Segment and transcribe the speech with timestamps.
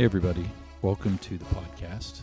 [0.00, 0.48] Hey, everybody.
[0.80, 2.22] Welcome to the podcast.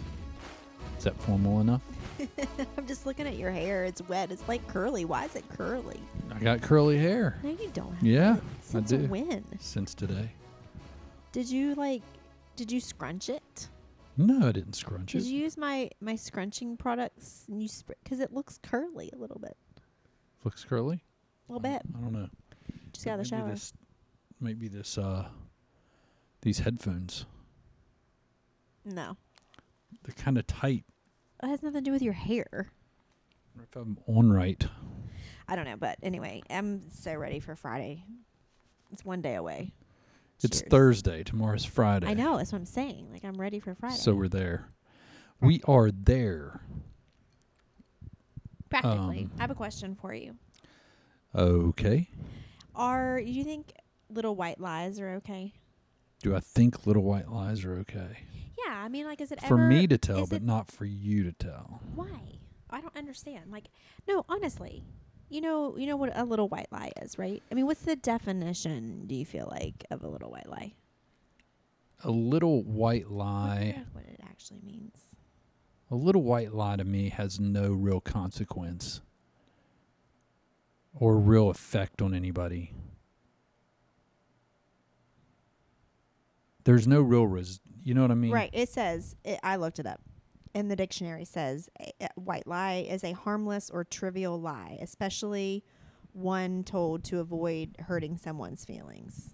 [0.97, 1.83] Is that formal enough?
[2.75, 3.83] I'm just looking at your hair.
[3.85, 4.31] It's wet.
[4.31, 5.05] It's like curly.
[5.05, 5.99] Why is it curly?
[6.33, 7.93] I got curly hair No, you don't.
[7.93, 8.41] Have Yeah, it.
[8.41, 8.97] I Since do.
[9.05, 9.45] when?
[9.59, 10.31] since today.
[11.31, 12.01] Did you like?
[12.55, 13.67] Did you scrunch it?
[14.17, 15.19] No, I didn't scrunch it.
[15.19, 15.29] Did it.
[15.29, 17.43] you use my my scrunching products?
[17.47, 17.69] And you
[18.03, 19.55] because it looks curly a little bit.
[20.43, 21.03] Looks curly?
[21.47, 21.83] A little bit.
[21.95, 22.29] I don't know.
[22.91, 23.51] Just got out of the Maybe shower.
[23.51, 23.73] This,
[24.41, 25.27] maybe this, uh,
[26.41, 27.27] these headphones,
[28.87, 29.17] No,
[30.03, 30.85] they're kind of tight.
[31.43, 32.71] it has nothing to do with your hair.
[33.61, 34.65] If I'm on right.
[35.47, 38.03] I don't know, but anyway, I'm so ready for Friday.
[38.91, 39.73] It's one day away.
[40.41, 40.69] It's Cheers.
[40.69, 41.23] Thursday.
[41.23, 42.07] Tomorrow's Friday.
[42.07, 42.37] I know.
[42.37, 43.09] That's what I'm saying.
[43.11, 43.97] Like I'm ready for Friday.
[43.97, 44.69] So we're there.
[45.41, 46.61] We are there.
[48.69, 50.35] practically, um, I have a question for you.
[51.35, 52.09] Okay.
[52.75, 53.73] Are you think
[54.09, 55.53] little white lies are okay?
[56.23, 58.17] Do I think Little White Lies are okay?
[58.65, 59.47] Yeah, I mean, like, is it ever?
[59.47, 61.81] For ever me to tell, but not for you to tell.
[61.93, 62.39] Why?
[62.69, 63.51] I don't understand.
[63.51, 63.69] Like,
[64.07, 64.83] no, honestly,
[65.29, 67.41] you know, you know what a little white lie is, right?
[67.51, 69.05] I mean, what's the definition?
[69.07, 70.73] Do you feel like of a little white lie?
[72.03, 73.83] A little white lie.
[73.93, 74.97] what it actually means.
[75.89, 79.01] A little white lie to me has no real consequence
[80.93, 82.73] or real effect on anybody.
[86.65, 87.61] There's no real res.
[87.87, 88.31] You know what I mean?
[88.31, 88.49] Right.
[88.51, 90.01] It says it, I looked it up.
[90.53, 95.63] In the dictionary says a, a white lie is a harmless or trivial lie, especially
[96.11, 99.29] one told to avoid hurting someone's feelings.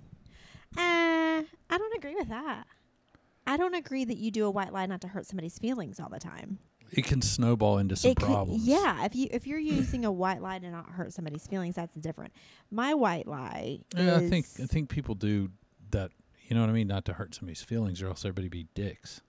[0.77, 2.65] Uh, I don't agree with that.
[3.47, 6.09] I don't agree that you do a white lie not to hurt somebody's feelings all
[6.09, 6.59] the time.
[6.91, 8.65] It can snowball into some It could- problems.
[8.67, 11.95] yeah, if you if you're using a white lie to not hurt somebody's feelings, that's
[11.95, 12.33] different.
[12.69, 15.49] My white lie Yeah, is I think I think people do
[15.89, 16.11] that.
[16.47, 16.87] You know what I mean?
[16.87, 19.21] Not to hurt somebody's feelings, or else everybody be dicks.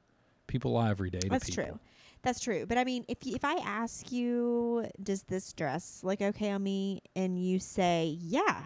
[0.46, 1.64] People lie every day to That's people.
[1.64, 1.78] true.
[2.22, 2.66] That's true.
[2.66, 7.02] But I mean, if if I ask you, does this dress look okay on me,
[7.14, 8.64] and you say yeah,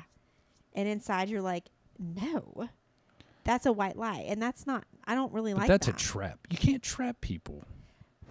[0.75, 1.65] and inside you're like,
[1.99, 2.69] no,
[3.45, 4.85] that's a white lie, and that's not.
[5.07, 5.97] I don't really But like that's that.
[5.97, 6.39] a trap.
[6.51, 7.65] You can't trap people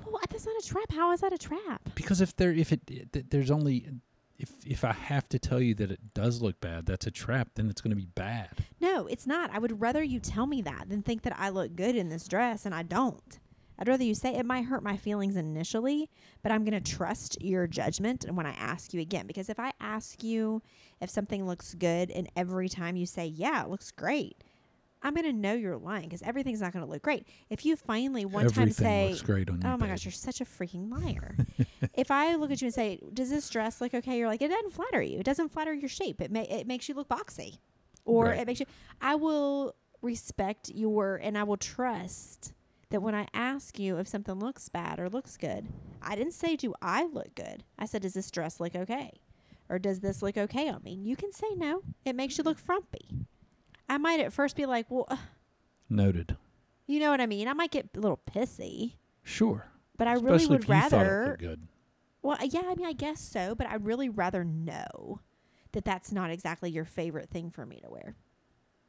[0.10, 0.92] well, that's not a trap.
[0.92, 1.82] How is that a trap?
[1.96, 3.88] because if there if it th- there's only
[4.38, 7.50] if if I have to tell you that it does look bad, that's a trap.
[7.56, 8.50] Then it's going to be bad.
[8.80, 9.50] No, it's not.
[9.52, 12.28] I would rather you tell me that than think that I look good in this
[12.28, 13.40] dress and I don't.
[13.80, 16.10] I'd rather you say it might hurt my feelings initially,
[16.42, 19.72] but I'm going to trust your judgment when I ask you again because if I
[19.80, 20.64] ask you
[21.00, 24.44] if something looks good and every time you say, "Yeah, it looks great."
[25.02, 27.28] I'm going to know you're lying because everything's not going to look great.
[27.50, 29.68] If you finally one time say, looks great on you.
[29.68, 31.38] Oh my gosh, you're such a freaking liar.
[31.94, 34.50] if I look at you and say, "Does this dress look okay?" You're like, "It
[34.50, 35.20] doesn't flatter you.
[35.20, 36.20] It doesn't flatter your shape.
[36.22, 37.60] It ma- it makes you look boxy."
[38.06, 38.40] Or Right.
[38.40, 38.66] it makes you
[39.02, 42.54] I will respect your and I will trust
[42.90, 45.68] that when I ask you if something looks bad or looks good,
[46.02, 47.64] I didn't say do I look good.
[47.78, 49.20] I said does this dress look okay?
[49.70, 50.94] Or does this look okay on me?
[50.94, 51.82] You can say no.
[52.06, 53.10] It makes you look frumpy.
[53.90, 55.18] I might at first be like, "Well, uh,
[55.90, 56.36] Noted.
[56.86, 58.94] you know what I mean?" I might get a little pissy,
[59.24, 59.68] Sure.
[59.98, 61.68] but I really would if you thought it rather good.
[62.22, 65.20] well, yeah, I mean, I guess so, but I'd really rather know
[65.74, 68.16] that that's not exactly your favorite thing for me to wear.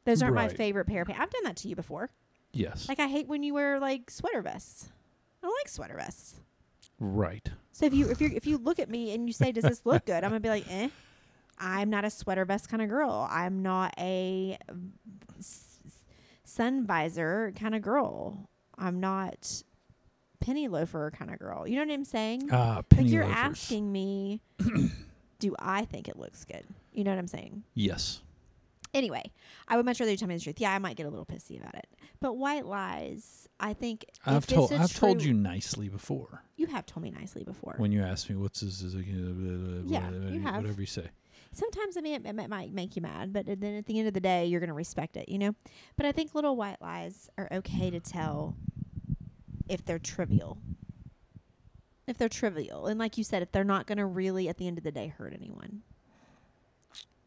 [0.05, 1.21] Those aren't my favorite pair of pants.
[1.21, 2.09] I've done that to you before.
[2.51, 2.89] Yes.
[2.89, 4.89] Like, I hate when you wear like sweater vests.
[5.43, 6.39] I don't like sweater vests.
[6.99, 7.47] right.
[7.71, 9.85] So if you if you if you look at me and you say, "Does this
[9.85, 10.89] look good?" I'm gonna be like, "Eh."
[11.59, 13.27] I'm not a sweater vest kind of girl.
[13.29, 14.57] I'm not a
[16.43, 18.49] sun visor kind of girl.
[18.77, 19.63] I'm not
[20.39, 21.67] penny loafer kind of girl.
[21.67, 22.49] You know what I'm saying?
[22.51, 23.37] Ah, penny like you're loafers.
[23.37, 24.41] asking me,
[25.39, 26.63] do I think it looks good?
[26.93, 27.63] You know what I'm saying?
[27.73, 28.21] Yes.
[28.93, 29.21] Anyway,
[29.67, 30.59] I would much rather you tell me the truth.
[30.59, 31.87] Yeah, I might get a little pissy about it,
[32.19, 33.47] but white lies.
[33.59, 37.75] I think I've told I've told you nicely before You have told me nicely before.
[37.77, 40.55] when you asked me what's this is Yeah, you have.
[40.63, 41.07] whatever you say.
[41.51, 44.13] Sometimes I mean it, it might make you mad, but then at the end of
[44.13, 45.29] the day, you're gonna respect it.
[45.29, 45.55] You know.
[45.97, 48.55] But I think little white lies are okay to tell
[49.67, 50.57] if they're trivial.
[52.07, 54.77] If they're trivial, and like you said, if they're not gonna really at the end
[54.77, 55.81] of the day hurt anyone.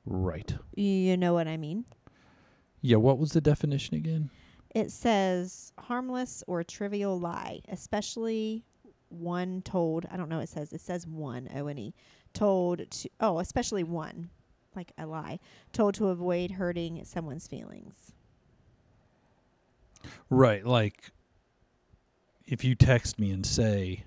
[0.05, 0.55] Right.
[0.75, 1.85] You know what I mean?
[2.81, 2.97] Yeah.
[2.97, 4.31] What was the definition again?
[4.75, 8.65] It says harmless or trivial lie, especially
[9.13, 10.07] one told.
[10.11, 10.41] I don't know.
[10.41, 11.95] It says it says one O N E
[12.33, 13.09] told to.
[13.21, 14.31] Oh, especially one,
[14.75, 15.39] like a lie
[15.73, 18.13] told to avoid hurting someone's feelings.
[20.31, 20.65] Right.
[20.67, 21.11] Like
[22.47, 24.05] if you text me and say,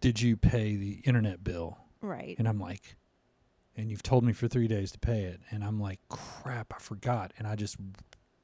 [0.00, 2.36] "Did you pay the internet bill?" Right.
[2.38, 2.96] and I'm like,
[3.76, 6.78] and you've told me for three days to pay it, and I'm like, crap, I
[6.78, 7.76] forgot, and I just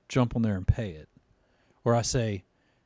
[0.09, 1.09] jump on there and pay it,
[1.85, 2.45] or I say,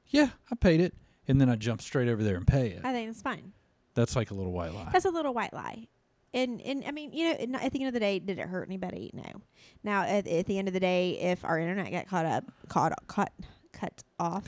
[0.09, 0.95] "Yeah, I paid it,"
[1.27, 2.81] and then I jump straight over there and pay it.
[2.85, 3.53] I think it's fine.
[3.95, 4.91] That's like a little white lie.
[4.93, 5.89] That's a little white lie.
[6.35, 8.69] And and I mean, you know, at the end of the day, did it hurt
[8.69, 9.11] anybody?
[9.15, 9.43] No.
[9.83, 12.93] Now, at, at the end of the day, if our internet got caught up, caught
[13.07, 13.33] cut
[13.73, 14.47] cut off.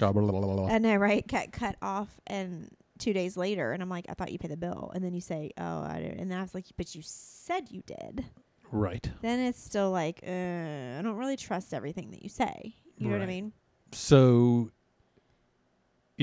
[0.71, 1.27] I know, right?
[1.27, 2.69] Cut cut off, and
[2.99, 5.21] two days later, and I'm like, I thought you paid the bill, and then you
[5.21, 8.27] say, Oh, I didn't, and then I was like, But you said you did.
[8.71, 9.11] Right.
[9.21, 12.77] Then it's still like, uh, I don't really trust everything that you say.
[12.99, 13.53] You know what I mean?
[13.91, 14.71] So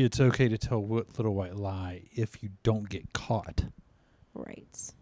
[0.06, 3.66] it's okay to tell what little white lie if you don't get caught.
[4.34, 4.94] Right.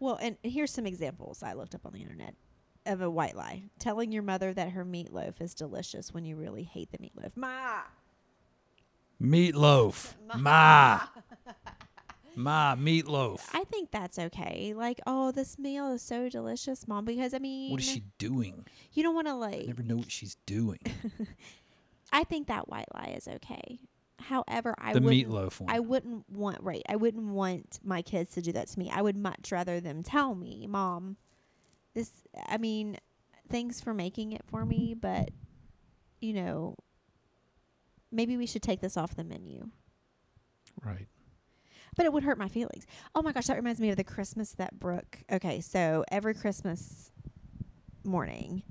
[0.00, 2.34] Well, and here's some examples I looked up on the internet
[2.86, 3.64] of a white lie.
[3.78, 7.36] Telling your mother that her meatloaf is delicious when you really hate the meatloaf.
[7.36, 7.80] Ma.
[9.22, 10.14] Meatloaf.
[10.36, 11.00] Ma.
[12.36, 13.40] Ma, meatloaf.
[13.52, 14.72] I think that's okay.
[14.76, 18.64] Like, oh, this meal is so delicious, mom, because I mean, What is she doing?
[18.92, 20.80] you don't want to I like never know what she's doing.
[22.12, 23.80] I think that white lie is okay.
[24.20, 25.70] However, I the wouldn't meatloaf one.
[25.70, 26.82] I wouldn't want right.
[26.88, 28.90] I wouldn't want my kids to do that to me.
[28.92, 31.16] I would much rather them tell me, "Mom,
[31.94, 32.12] this
[32.46, 32.98] I mean,
[33.48, 35.30] thanks for making it for me, but
[36.20, 36.74] you know,
[38.10, 39.70] maybe we should take this off the menu."
[40.84, 41.08] right.
[41.96, 42.86] But it would hurt my feelings.
[43.14, 45.20] Oh my gosh, that reminds me of the Christmas that Brooke.
[45.32, 47.10] Okay, so every Christmas
[48.04, 48.62] morning,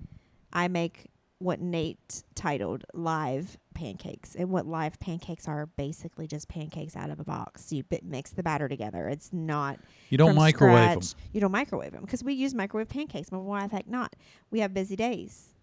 [0.53, 4.35] I make what Nate titled live pancakes.
[4.35, 7.71] And what live pancakes are basically just pancakes out of a box.
[7.71, 9.07] You bit, mix the batter together.
[9.07, 9.79] It's not
[10.09, 11.19] You don't microwave them.
[11.33, 13.29] You don't microwave them because we use microwave pancakes.
[13.29, 14.15] But why the heck not?
[14.49, 15.53] We have busy days.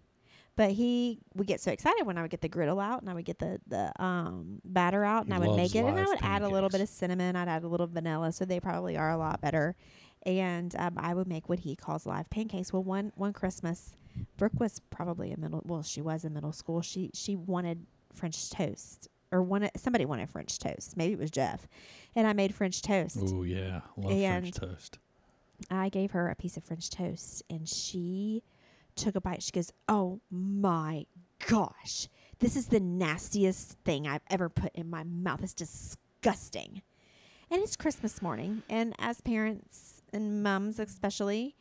[0.57, 3.13] But he would get so excited when I would get the griddle out and I
[3.13, 5.89] would get the the um, batter out and He I would loves make it and
[5.89, 6.91] I live would add a little bit of pancakes.
[6.91, 7.35] cinnamon.
[7.35, 9.75] I'd add a little vanilla, so they probably are a lot better.
[10.25, 12.71] And um, I would make what he calls live pancakes.
[12.71, 13.97] Well, one one Christmas,
[14.37, 15.61] Brooke was probably a middle.
[15.65, 16.81] Well, she was in middle school.
[16.81, 20.95] She she wanted French toast or wanted somebody wanted French toast.
[20.97, 21.67] Maybe it was Jeff,
[22.15, 23.17] and I made French toast.
[23.21, 24.99] Oh yeah, love And- French toast.
[25.71, 28.43] I gave her a piece of French toast and she
[28.97, 29.41] took a bite.
[29.41, 31.05] She goes, Oh my
[31.47, 32.09] gosh,
[32.39, 35.41] this is the nastiest thing I've ever put in my mouth.
[35.43, 36.81] It's disgusting.
[37.49, 38.63] And it's Christmas morning.
[38.69, 41.55] And as parents and mums, especially,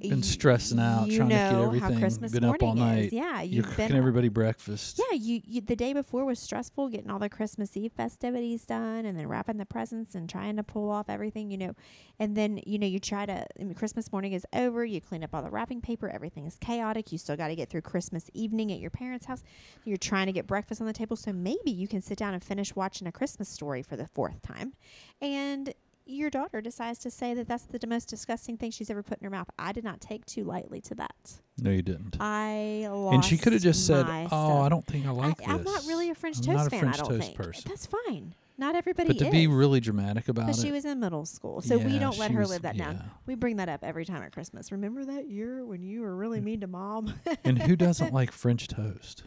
[0.00, 1.98] Been stressing out, you trying to get how everything.
[2.00, 3.04] Christmas Been up all morning night.
[3.06, 3.12] is.
[3.12, 4.98] Yeah, You're cooking everybody breakfast.
[4.98, 9.04] yeah, you, you the day before was stressful getting all the Christmas Eve festivities done
[9.04, 11.74] and then wrapping the presents and trying to pull off everything, you know.
[12.18, 15.22] And then, you know, you try to I mean, Christmas morning is over, you clean
[15.22, 17.12] up all the wrapping paper, everything is chaotic.
[17.12, 19.44] You still got to get through Christmas evening at your parents' house.
[19.84, 22.42] You're trying to get breakfast on the table, so maybe you can sit down and
[22.42, 24.72] finish watching a Christmas story for the fourth time.
[25.20, 25.72] And
[26.06, 29.24] your daughter decides to say that that's the most disgusting thing she's ever put in
[29.24, 29.48] her mouth.
[29.58, 31.40] I did not take too lightly to that.
[31.58, 32.16] No, you didn't.
[32.20, 34.32] I lost and she could have just said, "Oh, stuff.
[34.32, 36.66] I don't think I like I, this." I'm not really a French I'm toast not
[36.66, 36.80] a fan.
[36.80, 37.64] French I don't toast think person.
[37.68, 38.34] that's fine.
[38.58, 39.32] Not everybody But to is.
[39.32, 42.18] be really dramatic about but it, But she was in middle school, so we don't
[42.18, 43.02] let her was- live that down.
[43.26, 44.70] We bring that up every time at Christmas.
[44.70, 46.44] Remember that year when you were really mm.
[46.44, 47.14] mean to mom?
[47.44, 49.24] and who doesn't like French toast?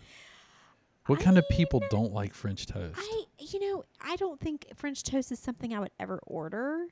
[1.07, 2.98] What kind of people don't like French toast?
[2.98, 6.88] I, you know, I don't think French toast is something I would ever order.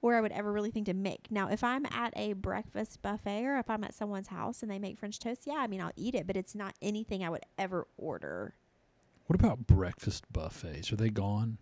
[0.00, 1.26] Or I would ever really think to make.
[1.28, 4.78] Now, if I'm at a breakfast buffet or if I'm at someone's house and they
[4.78, 7.42] make French toast, yeah, I mean, I'll eat it, but it's not anything I would
[7.58, 8.54] ever order.
[9.26, 10.92] what about breakfast buffets?
[10.92, 11.58] Are they gone?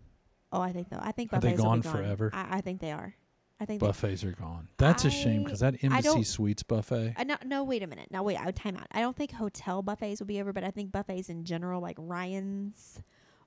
[0.51, 0.99] Oh, I think though.
[1.01, 2.29] I think Are they buffets will be gone forever?
[2.31, 3.15] I, I think they are.
[3.59, 4.67] I think Buffets are gone.
[4.77, 7.15] That's a shame because that Embassy Suites buffet.
[7.17, 8.09] Uh, no, no, wait a minute.
[8.11, 8.85] Now, wait, I would time out.
[8.91, 11.95] I don't think hotel buffets will be over, but I think buffets in general, like
[11.99, 13.01] Ryan's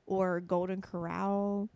[0.07, 1.69] or Golden Corral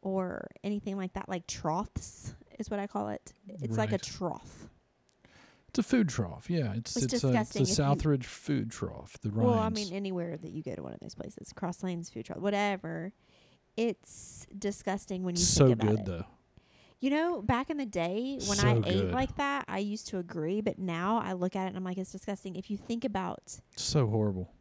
[0.00, 3.34] or anything like that, like troughs is what I call it.
[3.48, 4.68] It's like a trough.
[5.68, 6.48] It's a food trough.
[6.48, 9.18] Yeah, it's It's it's, a, it's disgusting a Southridge food trough.
[9.20, 9.50] The Ryan's.
[9.50, 12.24] Well, I mean, anywhere that you go to one of those places, Cross Lanes Food
[12.26, 13.12] trough, whatever.
[13.76, 16.06] It's disgusting when you so think about good it.
[16.06, 16.24] though.
[17.04, 20.16] You know, back in the day when So I ate like that, I used to
[20.16, 22.56] agree, but now I look at it and I'm like, it's disgusting.
[22.56, 24.54] If you think about So horrible.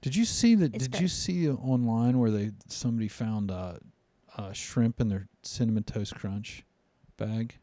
[0.00, 0.72] Did you see that?
[0.72, 1.00] Did gross.
[1.00, 3.74] you see online where they somebody found uh,
[4.36, 6.64] uh, shrimp in their cinnamon toast crunch
[7.16, 7.60] bag?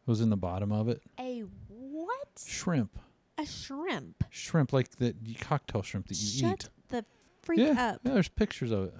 [0.00, 1.00] It was in the bottom of it.
[1.20, 2.26] a what?
[2.44, 2.98] Shrimp,
[3.38, 4.24] A shrimp.
[4.30, 6.70] shrimp like the cocktail shrimp that you Shut eat.
[6.88, 7.04] the
[7.40, 8.00] freak yeah, up.
[8.02, 8.14] yeah.
[8.14, 8.94] There's pictures of it.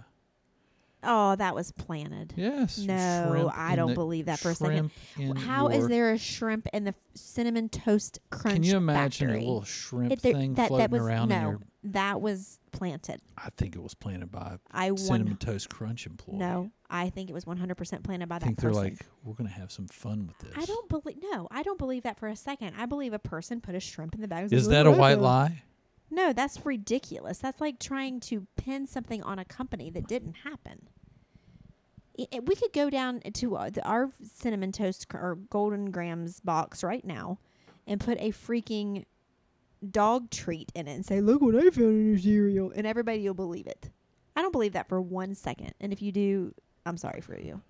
[1.04, 2.32] Oh, that was planted.
[2.36, 2.78] Yes.
[2.78, 4.90] No, I don't believe that for a second.
[5.36, 8.54] How is there a shrimp in the cinnamon toast crunch?
[8.56, 9.44] Can you imagine factory?
[9.44, 11.60] a little shrimp It- there- thing that, floating that was around in no, your?
[11.84, 13.20] that was planted.
[13.36, 16.38] I think it was planted by I a one cinnamon toast crunch employee.
[16.38, 19.34] no, I think it was 100% planted by I that I think they're like, we're
[19.34, 20.52] gonna have some fun with this.
[20.56, 22.74] I don't believe no, I don't believe that for a second.
[22.78, 24.52] I believe a person put a shrimp in the bag.
[24.52, 25.62] Is that a "Look what I white lie?
[26.12, 27.38] No, that's ridiculous.
[27.38, 30.88] That's like trying to pin something on a company that didn't happen.
[32.20, 36.38] I- I- we could go down to uh, the, our cinnamon toast or Golden Grahams
[36.40, 37.38] box right now
[37.86, 39.06] and put a freaking
[39.90, 43.26] dog treat in it and say, "Look what I found in your cereal," and everybody
[43.26, 43.90] will believe it.
[44.36, 45.72] I don't believe that for one second.
[45.80, 46.54] And if you do,
[46.84, 47.62] I'm sorry for you.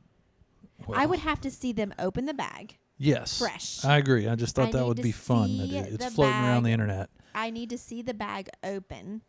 [0.93, 3.39] I would have to see them open the bag Yes.
[3.39, 3.85] fresh.
[3.85, 4.29] I agree.
[4.29, 5.51] I just thought I that would be fun.
[5.51, 7.11] It, it's floating around the internet.
[7.35, 9.23] I need to see the bag open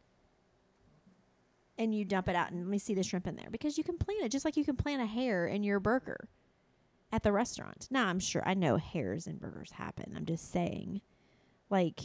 [1.78, 3.84] and you dump it out and let me see the shrimp in there because you
[3.84, 6.28] can plant it just like you can plant a hair in your burger
[7.12, 7.88] at the restaurant.
[7.92, 10.14] Now, I'm sure I know hairs in burgers happen.
[10.16, 11.02] I'm just saying,
[11.70, 12.02] like,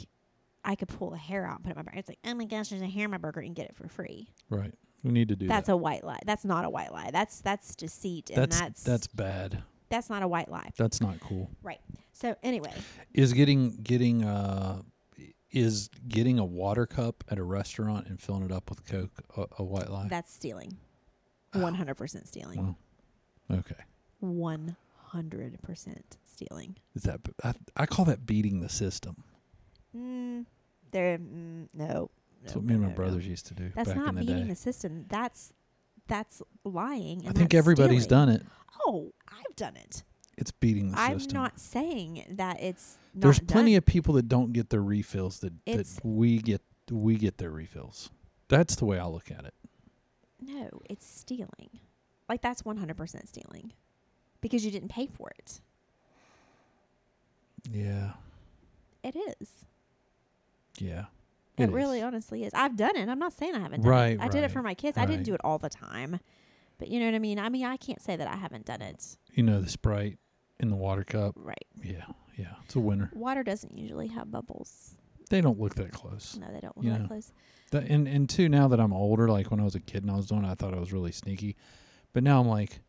[0.65, 1.99] I could pull a hair out and put it in my burger.
[1.99, 3.89] It's like, oh my gosh, there's a hair in my burger and get it for
[3.89, 4.29] free.
[4.51, 4.75] Right.
[5.03, 5.75] We need to do That's that.
[5.75, 6.19] a white lie.
[6.27, 7.11] That's not a white lie.
[7.13, 9.63] That's that's deceit and that's that's that's bad.
[9.89, 10.71] That's not a white lie.
[10.77, 11.51] That's not cool.
[11.63, 11.81] Right.
[12.13, 12.73] So anyway,
[13.15, 14.83] Is getting getting uh
[15.51, 19.47] is getting a water cup at a restaurant and filling it up with Coke a,
[19.59, 20.07] a white lie?
[20.09, 20.77] that's stealing.
[21.55, 21.61] Oh.
[21.61, 22.77] 100% stealing.
[23.49, 23.83] Well, okay.
[24.23, 26.77] 100% stealing.
[26.95, 29.25] Is that I, I call that beating the system.
[29.97, 30.45] Mm,
[30.91, 32.11] there, mm, no.
[32.43, 33.31] That's no, what me and my no, brothers no.
[33.31, 34.51] used to do That's back not in the beating day.
[34.51, 35.07] the system.
[35.09, 35.53] That's
[36.09, 37.25] that's lying.
[37.29, 38.27] I think everybody's stealing.
[38.27, 38.47] done it.
[38.87, 40.03] Oh, I've done it.
[40.37, 41.37] It's beating the system.
[41.37, 42.99] I'm not saying that it's.
[43.15, 43.79] Not There's plenty done.
[43.79, 48.11] of people that don't get their refills that, that we get we get their refills.
[48.49, 49.55] That's the way I look at it.
[50.41, 51.81] No, it's stealing.
[52.29, 53.73] Like that's 100% stealing,
[54.41, 55.61] because you didn't pay for it.
[57.71, 58.13] Yeah.
[59.03, 59.65] It is.
[60.79, 61.07] Yeah.
[61.61, 61.75] It, is.
[61.75, 62.53] really, honestly is.
[62.55, 63.09] I've done it.
[63.09, 64.21] I'm not saying I haven't done Right, it.
[64.21, 64.97] I did it for my kids.
[64.99, 66.21] I didn't do it all the time,
[66.79, 67.39] but you know what I mean.
[67.39, 69.17] I mean, I can't say that I haven't done it.
[69.33, 70.19] You know the Sprite
[70.61, 71.35] in the water cup.
[71.37, 71.67] Right.
[71.83, 72.05] Yeah.
[72.37, 72.55] Yeah.
[72.65, 73.11] It's a winner.
[73.15, 74.97] Water doesn't usually have bubbles.
[75.31, 76.39] They don't look that close.
[76.41, 77.07] No, they don't look You that know.
[77.09, 77.33] close.
[77.71, 80.11] That, and and two, now that I'm older, like when I was a kid and
[80.11, 81.57] I was doing it, I thought I was really sneaky.
[82.15, 82.81] But now I'm like,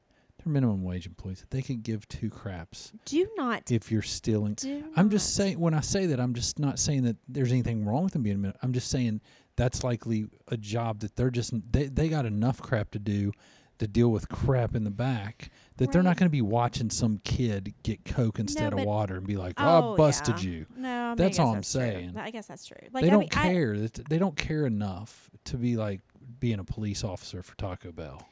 [0.44, 1.46] they're minimum wage employees.
[1.50, 3.72] They could give two craps Do not.
[3.72, 4.58] if you're stealing.
[4.96, 8.04] I'm just saying when I say that, I'm just not saying that there's anything wrong
[8.04, 8.36] with them being.
[8.36, 9.22] a min- I'm just saying
[9.56, 13.32] that's likely a job that they're just they they got enough crap to do
[13.80, 17.18] to deal with crap in the back that they're not going to be watching some
[17.24, 20.50] kid get coke instead but- of water and be like, "Oh, Oh, I busted yeah.
[20.52, 21.82] you." No, I mean, I That's guess all I'm that's true.
[21.82, 22.18] saying.
[22.18, 22.78] I guess that's true.
[22.92, 23.78] Like they I don't mean, care.
[23.78, 26.02] That they don't care enough to be like
[26.40, 28.28] being a police officer for Taco Bell.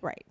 [0.00, 0.24] right.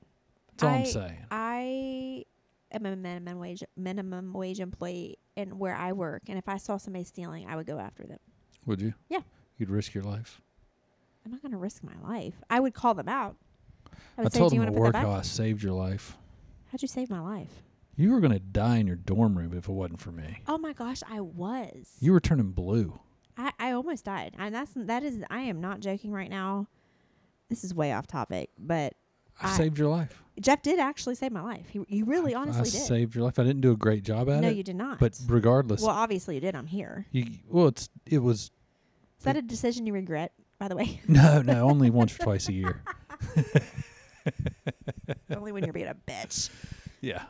[0.57, 1.25] That's all I- I'm saying.
[1.31, 2.25] I
[2.71, 6.77] am a minimum wage minimum wage employee in where I work, and if I saw
[6.77, 8.19] somebody stealing, I would go after them.
[8.65, 8.93] Would you?
[9.09, 9.21] Yeah.
[9.57, 10.41] You'd risk your life.
[11.25, 12.33] I'm not going to risk my life.
[12.49, 13.37] I would call them out.
[14.17, 15.11] I I, say, told "Do them at to work how?
[15.11, 16.17] I saved your life.
[16.71, 17.63] How'd you save my life?
[17.95, 20.39] You were going to die in your dorm room if it wasn't for me.
[20.47, 21.95] Oh my gosh, I was.
[21.99, 22.99] You were turning blue.
[23.37, 26.67] I, I almost died, and that's that is I am not joking right now.
[27.49, 28.93] This is way off topic, but
[29.39, 30.22] I, I- saved your life.
[30.39, 31.69] Jeff did actually save my life.
[31.69, 32.87] He, he really honestly I did.
[32.87, 33.37] saved your life.
[33.37, 34.99] I didn't do a great job at no, it, you did not.
[34.99, 36.55] but regardless, well, obviously you did.
[36.55, 37.05] I'm here.
[37.11, 38.51] you well, it's it was
[39.19, 40.33] Is that a decision you regret?
[40.57, 42.83] By the way, no, no, only once or twice a year.
[45.29, 46.49] only when you're being a bitch.
[47.01, 47.23] Yeah,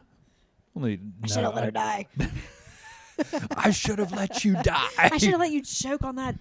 [0.76, 1.00] only.
[1.24, 2.08] I should have let her die.
[3.56, 4.88] I should have let you die.
[4.98, 6.36] I should have let you choke on that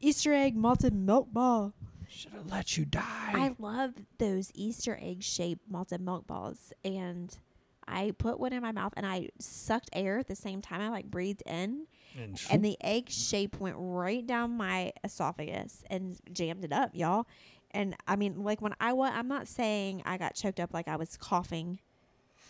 [0.00, 1.74] Easter egg malted milk ball.
[2.22, 3.32] Should have let you die.
[3.32, 7.36] I love those Easter egg shaped malted milk balls, and
[7.86, 10.80] I put one in my mouth and I sucked air at the same time.
[10.80, 11.86] I like breathed in,
[12.16, 17.26] and and the egg shape went right down my esophagus and jammed it up, y'all.
[17.72, 20.86] And I mean, like when I was, I'm not saying I got choked up like
[20.88, 21.80] I was coughing.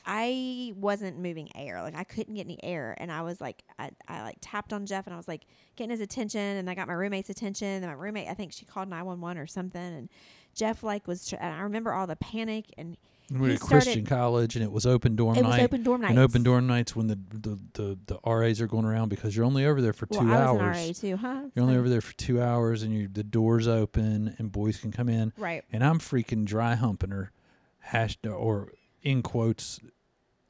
[0.04, 1.80] I wasn't moving air.
[1.82, 2.96] Like I couldn't get any air.
[2.98, 5.42] And I was like, I, I like tapped on Jeff and I was like
[5.76, 6.40] getting his attention.
[6.40, 7.66] And I got my roommate's attention.
[7.68, 9.80] And my roommate, I think she called 911 or something.
[9.80, 10.08] And
[10.54, 12.96] Jeff like was, tr- and I remember all the panic and
[13.30, 15.48] we were at Christian college, and it was open dorm it night.
[15.48, 16.10] was open dorm nights.
[16.10, 19.44] and open dorm nights when the, the the the RAs are going around because you're
[19.44, 20.76] only over there for well, two I hours.
[20.76, 21.42] RA too, huh?
[21.54, 24.92] You're only over there for two hours, and you the doors open, and boys can
[24.92, 25.32] come in.
[25.38, 25.64] Right.
[25.72, 27.32] And I'm freaking dry humping her,
[27.78, 29.80] hash or in quotes,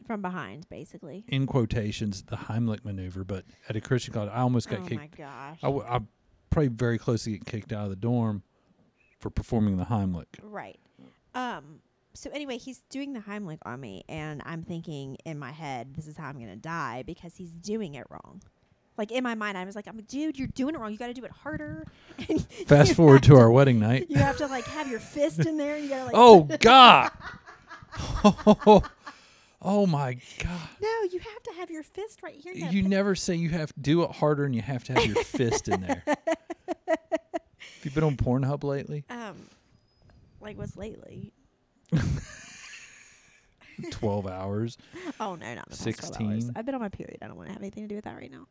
[0.07, 1.25] From behind, basically.
[1.29, 3.25] in quotations, the Heimlich maneuver.
[3.25, 5.01] But at a Christian college, I almost got oh kicked.
[5.01, 5.59] my gosh.
[5.63, 6.01] I, w- I
[6.51, 8.43] probably very close to getting kicked out of the dorm
[9.19, 10.27] for performing the Heimlich.
[10.43, 10.79] Right.
[11.35, 11.81] Um,
[12.15, 16.07] so anyway, he's doing the Heimlich on me, and I'm thinking in my head, this
[16.07, 18.43] is how I'm gonna die because he's doing it wrong.
[18.99, 20.93] Like in my mind, I was like, "I'm dude, you're doing it wrong.
[20.93, 21.87] You got to do it harder."
[22.29, 24.09] And Fast forward have to our wedding night.
[24.11, 26.15] You have to like have your fist in there, and you gotta like.
[26.15, 27.11] Oh God.
[29.63, 30.69] oh my God.
[30.81, 32.53] No, you have to have your fist right here.
[32.55, 35.23] You never say you have to do it harder and you have to have your
[35.25, 36.03] fist in there.
[36.87, 39.05] Have you been on Pornhub lately?
[39.11, 39.35] um,
[40.41, 41.33] like what's lately?
[43.91, 44.79] 12 hours.
[45.19, 45.83] Oh no, not the past
[46.17, 46.45] 12 hours.
[46.45, 46.53] 16.
[46.55, 47.19] I've been on my period.
[47.23, 48.47] I don't want to have anything to do with that right now.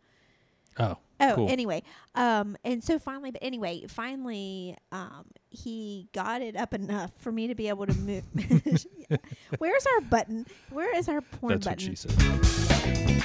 [0.80, 0.98] Oh.
[1.24, 1.50] Oh, Cool.
[1.52, 1.84] anyway,
[2.16, 7.46] um, and so finally, but anyway, finally, um, he got it up enough for me
[7.48, 8.24] to be able to move.
[9.60, 10.48] Where's our button?
[10.72, 11.96] Where is our porn That's what button?
[11.96, 13.22] she said.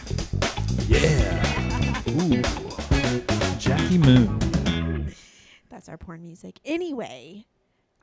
[0.89, 2.03] Yeah.
[2.11, 2.43] Ooh.
[3.59, 5.13] Jackie Moon.
[5.71, 6.61] That's our porn music.
[6.65, 7.47] Anyway,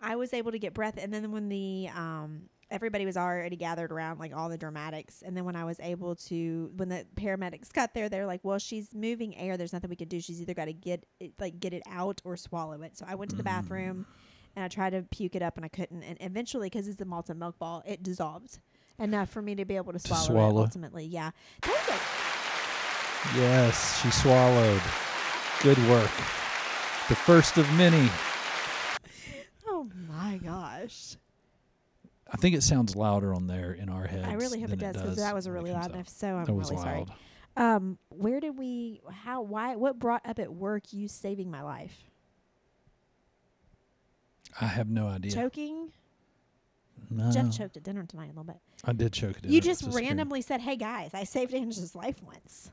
[0.02, 3.92] I was able to get breath, and then when the um, everybody was already gathered
[3.92, 7.72] around, like all the dramatics, and then when I was able to, when the paramedics
[7.72, 9.56] got there, they're like, "Well, she's moving air.
[9.56, 10.20] There's nothing we can do.
[10.20, 13.16] She's either got to get it, like get it out or swallow it." So I
[13.16, 14.16] went to the bathroom, mm.
[14.56, 16.04] and I tried to puke it up, and I couldn't.
[16.04, 18.60] And eventually, because it's a malted milk ball, it dissolved
[19.00, 20.62] enough for me to be able to swallow, swallow.
[20.62, 20.66] it.
[20.66, 21.32] Ultimately, yeah.
[21.64, 21.68] A
[23.36, 24.82] Yes, she swallowed.
[25.62, 26.12] Good work.
[27.08, 28.10] The first of many.
[29.66, 31.18] Oh my gosh.
[32.34, 34.28] I think it sounds louder on there in our heads.
[34.28, 35.92] I really hope it does because that was really loud.
[35.92, 37.08] And if so, I'm That was really loud.
[37.08, 37.18] sorry.
[37.56, 39.02] Um, where did we?
[39.12, 39.44] How?
[39.44, 39.76] Why?
[39.76, 41.96] What brought up at work you saving my life?
[44.60, 45.32] I have no idea.
[45.32, 45.90] Choking.
[47.10, 48.58] no, Jeff choked at dinner tonight a little bit.
[48.84, 49.46] I did choke it.
[49.46, 49.52] in.
[49.52, 50.08] You just was scary.
[50.08, 52.72] randomly said, "Hey guys, I saved Angela's life once."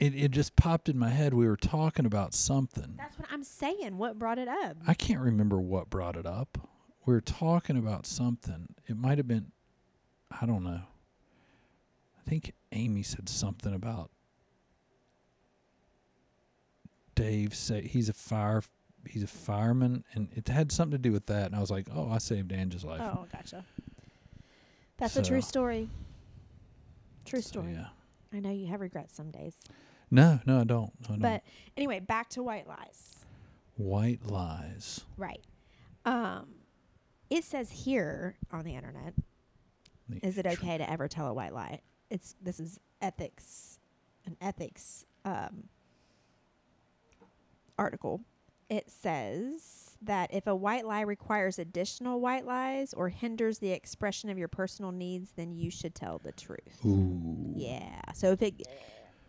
[0.00, 1.34] It it just popped in my head.
[1.34, 2.94] We were talking about something.
[2.96, 3.98] That's what I'm saying.
[3.98, 4.76] What brought it up?
[4.86, 6.58] I can't remember what brought it up.
[7.08, 8.74] We were talking about something.
[8.86, 9.50] It might have been,
[10.30, 10.82] I don't know.
[12.18, 14.10] I think Amy said something about
[17.14, 17.54] Dave.
[17.54, 18.62] Say he's a fire.
[19.08, 21.46] He's a fireman, and it had something to do with that.
[21.46, 23.64] And I was like, "Oh, I saved Angie's life." oh, gotcha.
[24.98, 25.88] That's a true story.
[27.24, 27.72] True So, story.
[27.72, 27.86] yeah.
[28.34, 29.54] I know you have regrets some days,
[30.10, 30.92] No, no, I don't.
[31.08, 31.22] No, no.
[31.22, 31.42] but
[31.74, 33.24] anyway, back to white lies.
[33.78, 35.00] white lies.
[35.16, 35.40] Right.
[36.04, 36.48] Um,
[37.30, 39.14] it says here on the internet
[40.08, 41.80] The Is it okay to ever tell a white lie?
[42.10, 43.78] It's this is ethics,
[44.24, 45.64] an ethics um,
[47.78, 48.22] article.
[48.70, 54.28] It says that if a white lie requires additional white lies or hinders the expression
[54.28, 56.84] of your personal needs, then you should tell the truth.
[56.84, 57.52] Ooh.
[57.56, 58.00] Yeah.
[58.14, 58.66] So if it,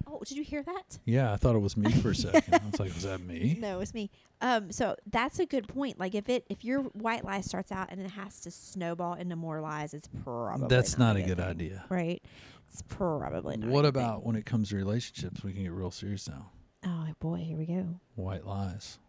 [0.10, 0.98] oh, did you hear that?
[1.06, 2.54] Yeah, I thought it was me for a second.
[2.54, 4.10] I was like, "Was that me?" No, it's me.
[4.42, 6.00] Um, so that's a good point.
[6.00, 9.36] Like if it if your white lie starts out and it has to snowball into
[9.36, 11.86] more lies, it's probably That's not a good thing, idea.
[11.90, 12.24] right?
[12.72, 13.70] It's probably not.
[13.70, 14.28] What about thing.
[14.28, 15.44] when it comes to relationships?
[15.44, 16.52] We can get real serious now.
[16.86, 18.00] Oh boy, here we go.
[18.16, 19.00] White lies.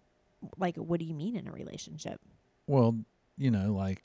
[0.58, 2.20] Like, what do you mean in a relationship?
[2.66, 2.96] Well,
[3.36, 4.02] you know, like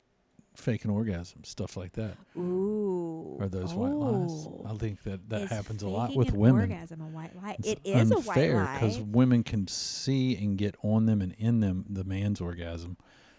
[0.56, 2.16] faking orgasms, stuff like that.
[2.36, 4.30] Ooh, Are those white lies?
[4.30, 4.66] Oh.
[4.68, 6.62] I think that that Is happens a lot with an women.
[6.62, 7.56] Orgasm, a white lie.
[7.58, 11.34] It's it is a white unfair because women can see and get on them and
[11.38, 12.96] in them the man's orgasm,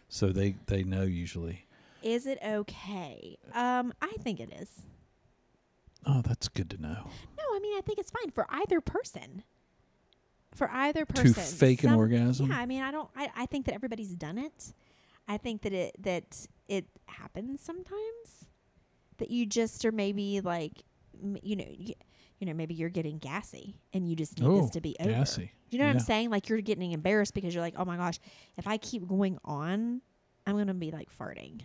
[0.09, 1.65] so they they know usually.
[2.03, 3.37] Is it okay?
[3.53, 4.69] Um, I think it is.
[6.05, 7.09] Oh, that's good to know.
[7.37, 9.43] No, I mean I think it's fine for either person.
[10.55, 12.47] For either person to fake an orgasm.
[12.49, 13.09] Yeah, I mean I don't.
[13.15, 14.73] I, I think that everybody's done it.
[15.27, 18.47] I think that it that it happens sometimes.
[19.17, 20.83] That you just are maybe like,
[21.21, 21.93] m- you know, you,
[22.39, 25.09] you know, maybe you're getting gassy and you just need this to be over.
[25.09, 25.51] gassy.
[25.69, 26.03] You know what I'm Yeah.
[26.03, 26.29] saying?
[26.29, 28.19] Like you're getting embarrassed because you're like, oh my gosh,
[28.57, 30.01] if I keep going on,
[30.45, 31.61] I'm gonna be like farting.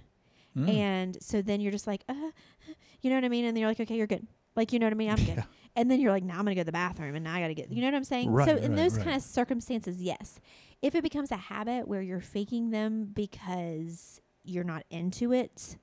[0.57, 0.69] Mm.
[0.69, 2.15] And so then you're just like, uh,
[3.03, 3.45] you know what I mean?
[3.45, 4.27] And then you're like, okay, you're good.
[4.57, 5.11] Like, you know what I mean?
[5.11, 5.29] I'm good.
[5.37, 5.45] Yeah.
[5.75, 7.41] And then you're like, now I'm going to go to the bathroom and now I
[7.41, 8.31] got to get, you know what I'm saying?
[8.31, 9.05] Right, so in right, those right.
[9.05, 10.39] kind of circumstances, yes.
[10.83, 15.77] If it becomes a habit where you're faking them because you're not into it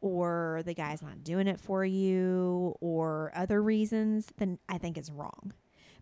[0.00, 5.10] or the guy's not doing it for you or other reasons, then I think it's
[5.10, 5.52] wrong.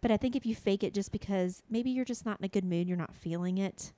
[0.00, 2.48] But I think if you fake it just because maybe you're just not in a
[2.48, 3.92] good mood, you're not feeling it,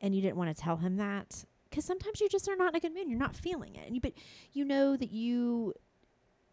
[0.00, 2.76] and you didn't want to tell him that, because sometimes you just are not in
[2.76, 4.12] a good mood, you're not feeling it, and you but
[4.52, 5.74] you know that you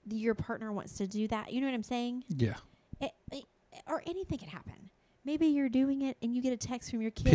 [0.10, 1.54] your partner wants to do that.
[1.54, 2.26] You know what I'm saying?
[2.28, 2.56] yeah.
[3.00, 3.44] It, it,
[3.88, 4.90] or anything can happen.
[5.26, 7.26] Maybe you're doing it and you get a text from your kid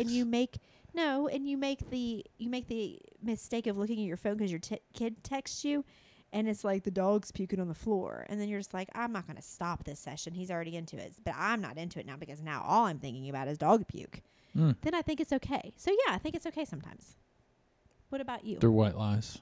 [0.00, 0.58] and you make
[0.96, 4.50] no, and you make the you make the mistake of looking at your phone because
[4.50, 5.84] your t- kid texts you,
[6.32, 9.12] and it's like the dog's puking on the floor, and then you're just like, I'm
[9.12, 10.34] not going to stop this session.
[10.34, 13.28] He's already into it, but I'm not into it now because now all I'm thinking
[13.28, 14.22] about is dog puke.
[14.56, 14.76] Mm.
[14.80, 15.74] Then I think it's okay.
[15.76, 17.16] So yeah, I think it's okay sometimes.
[18.08, 18.58] What about you?
[18.58, 19.38] They're white lies.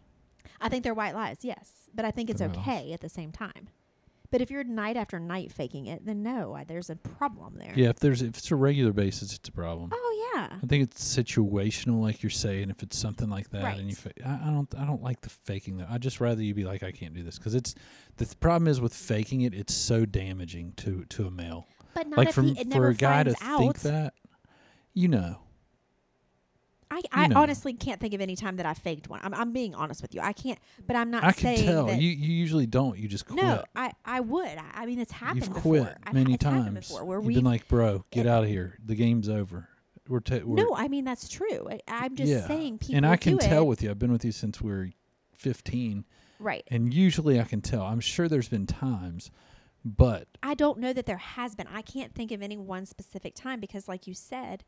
[0.60, 3.32] I think they're white lies, yes, but I think it's They're okay at the same
[3.32, 3.68] time.
[4.30, 7.72] But if you're night after night faking it, then no, I, there's a problem there.
[7.76, 9.90] Yeah, if there's if it's a regular basis, it's a problem.
[9.92, 10.48] Oh yeah.
[10.62, 12.70] I think it's situational, like you're saying.
[12.70, 15.30] If it's something like that, and you, fa- I, I don't, I don't like the
[15.30, 15.88] faking that.
[15.90, 17.74] I just rather you be like, I can't do this, because it's
[18.16, 19.54] the th- problem is with faking it.
[19.54, 21.66] It's so damaging to to a male.
[21.94, 23.58] But not like if for he, it for never a guy to out.
[23.60, 24.14] think that,
[24.94, 25.38] you know,
[26.90, 27.40] I, I know.
[27.40, 29.18] honestly can't think of any time that I faked one.
[29.24, 30.20] I'm, I'm being honest with you.
[30.20, 32.08] I can't, but I'm not I can tell you.
[32.08, 32.96] You usually don't.
[32.98, 33.42] You just quit.
[33.42, 34.46] no, I, I would.
[34.46, 35.78] I, I mean, it's happened You've before.
[35.84, 36.88] quit I've- many it's times.
[36.88, 38.76] before where You've been like, bro, get it- out of here.
[38.84, 39.68] The game's over.
[40.08, 41.66] We're, ta- we're no, I mean that's true.
[41.70, 42.46] I, I'm just yeah.
[42.46, 43.66] saying people and I can tell it.
[43.66, 43.90] with you.
[43.90, 44.90] I've been with you since we were
[45.32, 46.04] 15,
[46.38, 46.62] right.
[46.68, 47.82] and usually I can tell.
[47.82, 49.30] I'm sure there's been times,
[49.84, 51.66] but I don't know that there has been.
[51.72, 54.64] I can't think of any one specific time because, like you said,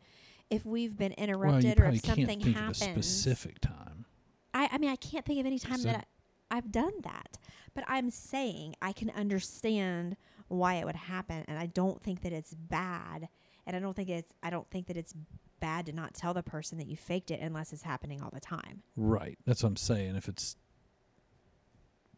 [0.51, 4.07] if we've been well, interrupted or if something can't think happens, of a specific time.
[4.55, 6.09] I, I mean, I can't think of any time So- that
[6.51, 7.39] I, I've done that.
[7.75, 10.17] But I'm saying I can understand
[10.49, 13.29] why it would happen, and I don't think that it's bad.
[13.67, 15.15] And I don't think it's I don't think that it's
[15.61, 18.41] bad to not tell the person that you faked it unless it's happening all the
[18.41, 18.83] time.
[18.97, 19.39] Right.
[19.47, 20.17] That's what I'm saying.
[20.17, 20.57] If it's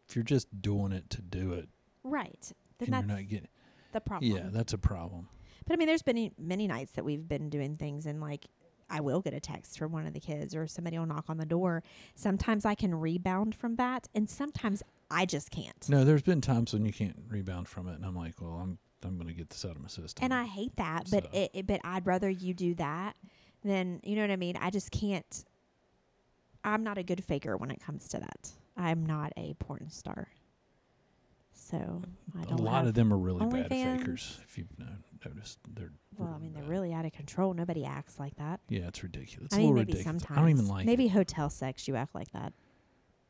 [0.07, 1.69] if you're just doing it to do it,
[2.03, 2.51] Right.
[2.79, 3.47] Then that's not getting
[3.91, 4.31] the problem.
[4.31, 5.27] yeah, that's a problem.
[5.65, 8.47] But I mean, there's been many nights that we've been doing things, and like
[8.89, 11.37] I will get a text from one of the kids, or somebody will knock on
[11.37, 11.83] the door.
[12.15, 14.81] Sometimes I can rebound from that, and sometimes
[15.11, 15.87] I just can't.
[15.89, 18.79] No, there's been times when you can't rebound from it, and I'm like, well, I'm
[19.03, 20.23] I'm gonna get this out of my system.
[20.23, 23.15] And I hate that, but it, it, but I'd rather you do that
[23.63, 24.57] than you know what I mean.
[24.59, 25.45] I just can't.
[26.63, 28.51] I'm not a good faker when it comes to that.
[28.75, 30.27] I'm not a porn star,
[31.53, 32.01] so
[32.37, 33.97] I a lot of them are really bad OnlyFans.
[33.99, 34.39] fakers.
[34.47, 34.67] If you've
[35.25, 37.53] noticed, they're Well, I mean, they're really out of control.
[37.53, 38.59] Nobody acts like that.
[38.69, 39.43] yeah, it's ridiculous.
[39.43, 40.21] I It's a mean, little maybe ridiculous.
[40.23, 40.37] sometimes.
[40.37, 41.09] I don't even like maybe it.
[41.11, 41.87] hotel sex.
[41.87, 42.53] You act like that.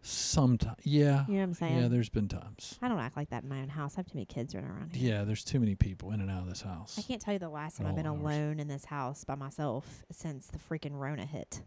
[0.01, 1.77] Sometimes, yeah, You know what I'm saying?
[1.81, 1.87] yeah.
[1.89, 2.77] There's been times.
[2.81, 3.95] I don't act like that in my own house.
[3.95, 5.13] I have too many kids running around here.
[5.15, 6.97] Yeah, there's too many people in and out of this house.
[6.97, 8.21] I can't tell you the last time I've been hours.
[8.21, 11.63] alone in this house by myself since the freaking Rona hit.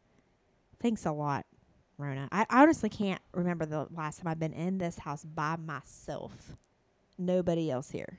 [0.80, 1.44] Thanks a lot,
[1.98, 2.28] Rona.
[2.32, 6.56] I honestly can't remember the last time I've been in this house by myself.
[7.18, 8.18] Nobody else here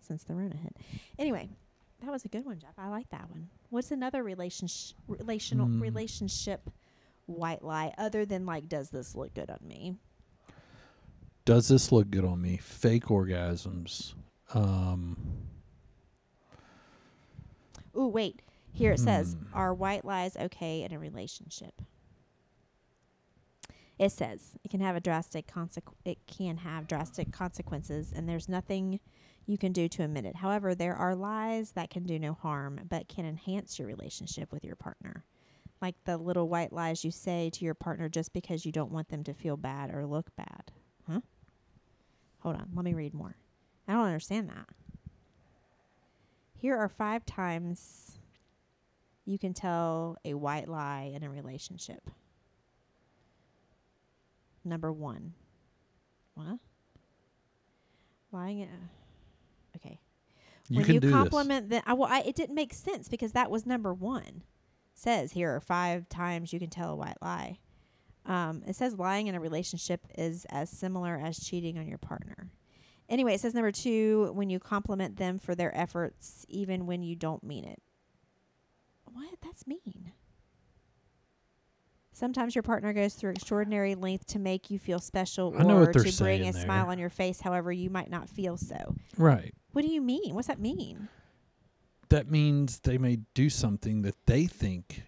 [0.00, 0.76] since the Rona hit.
[1.18, 1.48] Anyway,
[2.02, 2.74] that was a good one, Jeff.
[2.78, 3.48] I like that one.
[3.70, 5.80] What's another relationship relational Hmm.
[5.80, 6.70] relationship
[7.26, 9.96] white lie other than like does this look good on me?
[11.44, 12.56] Does this look good on me?
[12.56, 14.14] Fake orgasms.
[14.54, 15.16] Um,
[17.96, 18.42] Ooh, wait.
[18.72, 19.54] Here it says, Hmm.
[19.54, 21.82] "Are white lies okay in a relationship?"
[23.98, 28.48] It says it can have a drastic consequ- it can have drastic consequences, and there's
[28.48, 28.98] nothing
[29.46, 30.36] you can do to omit it.
[30.36, 34.64] However, there are lies that can do no harm, but can enhance your relationship with
[34.64, 35.24] your partner,
[35.82, 39.08] like the little white lies you say to your partner just because you don't want
[39.08, 40.70] them to feel bad or look bad.
[41.10, 41.20] Huh?
[42.38, 43.36] Hold on, let me read more.
[43.88, 44.68] I don't understand that.
[46.54, 48.12] Here are five times
[49.24, 52.08] you can tell a white lie in a relationship.
[54.64, 55.34] Number one.
[56.34, 56.58] What?
[58.30, 58.62] Lying.
[58.62, 59.98] Uh, okay.
[60.68, 61.14] you when can you do this.
[61.14, 64.42] compliment the, I, well, I, it didn't make sense because that was number one.
[65.02, 67.58] Says here are five times you can tell a white lie.
[68.24, 72.52] Um, it says lying in a relationship is as similar as cheating on your partner.
[73.08, 77.16] Anyway, it says number two, when you compliment them for their efforts, even when you
[77.16, 77.82] don't mean it.
[79.12, 79.34] What?
[79.42, 80.12] That's mean.
[82.12, 85.98] Sometimes your partner goes through extraordinary length to make you feel special I or to
[85.98, 87.40] bring a saying smile on your face.
[87.40, 88.94] However, you might not feel so.
[89.18, 89.52] Right.
[89.72, 90.36] What do you mean?
[90.36, 91.08] What's that mean?
[92.12, 95.02] That means they may do something that they think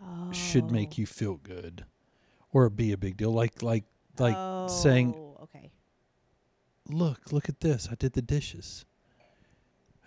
[0.00, 0.30] Oh.
[0.32, 0.94] should make oh.
[0.98, 1.84] you feel good,
[2.52, 3.32] or be a big deal.
[3.32, 3.84] Like like
[4.18, 5.72] like saying, Oh, okay.
[6.88, 7.88] "Look, look at this!
[7.90, 8.84] I did the dishes.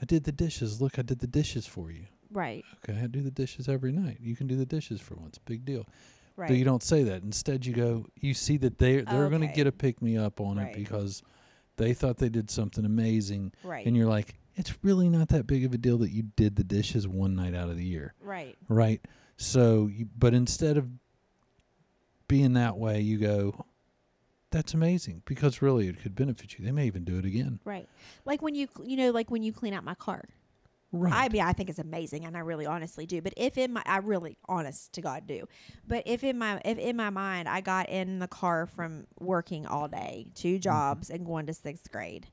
[0.01, 0.79] I did the dishes.
[0.79, 2.05] Look, I did the dishes for you.
[2.31, 2.63] Right.
[2.87, 4.19] Okay, I do the dishes every night.
[4.21, 5.37] You can do the dishes for once.
[5.39, 5.85] Big deal."
[6.37, 6.49] Right.
[6.49, 7.23] But you don't say that.
[7.23, 8.05] Instead, you go.
[8.21, 10.67] You see that they they're going to get a pick me up on Right.
[10.67, 11.23] it because
[11.77, 13.85] they thought they did something amazing, right.
[13.85, 16.65] and you're like, "It's really not that big of a deal that you did the
[16.65, 18.57] dishes one night out of the year." right.
[18.67, 19.01] right?
[19.37, 20.89] So, you, but instead of
[22.27, 23.65] being that way, you go,
[24.51, 26.65] "That's amazing," because really it could benefit you.
[26.65, 27.87] They may even do it again, Right.
[28.25, 30.23] Like when you you know like when you clean out my car.
[30.91, 31.13] right?
[31.13, 33.21] I mean I think it's amazing and I really honestly do.
[33.21, 35.47] But if in my I really honest to God do.
[35.87, 39.65] But if in my if in my mind I got in the car from working
[39.65, 40.61] all day, two mm-hmm.
[40.61, 42.27] jobs and going to 6th grade.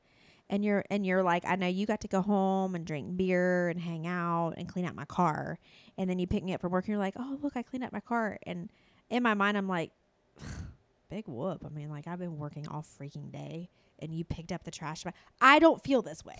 [0.51, 3.69] And you're and you're like I know you got to go home and drink beer
[3.71, 5.59] and hang out and clean out my car.
[5.97, 7.85] And then you pick me up from work and you're like, "Oh, look, I cleaned
[7.85, 8.71] up my car." And
[9.11, 9.91] in my mind I'm like
[11.11, 11.65] big whoop.
[11.65, 15.05] I mean, like I've been working all freaking day, and you picked up the trash
[15.05, 15.15] bag.
[15.41, 16.39] I don't feel this way.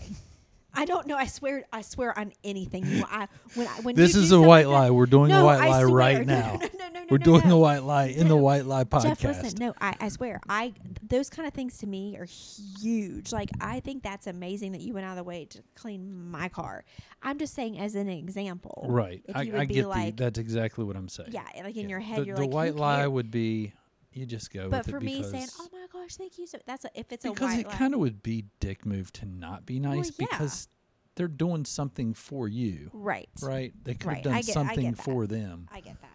[0.77, 1.15] I don't know.
[1.15, 1.63] I swear.
[1.71, 2.83] I swear on anything.
[3.09, 4.89] I, when I, when This is a white lie.
[4.89, 5.95] We're doing a white I lie swear.
[5.95, 6.59] right No, now.
[6.61, 6.67] No,
[7.05, 9.19] no, We're doing a white lie in the white lie podcast.
[9.19, 13.31] Jeff, listen, no, I, I swear, I those kind of things to me are huge.
[13.31, 16.49] Like I think that's amazing that you went out of the way to clean my
[16.49, 16.83] car.
[17.21, 18.85] I'm just saying as an example.
[18.89, 19.21] Right.
[19.33, 20.23] I, I get like- the.
[20.25, 21.29] That's exactly what I'm saying.
[21.31, 21.89] Yeah, like in Yeah.
[21.89, 23.73] your head, the, you're like, the like, white lie would be
[24.11, 26.85] you just go But with for me, saying, "Oh my gosh, thank you," so that's
[26.85, 29.65] a, if it's a because white it kind of would be dick move to not
[29.65, 30.27] be nice yeah.
[30.29, 30.69] because
[31.15, 33.29] they're doing something for you, right.
[33.41, 33.73] right?
[33.83, 34.15] They could Right.
[34.17, 35.67] have done get- something for them.
[35.71, 36.14] I get that.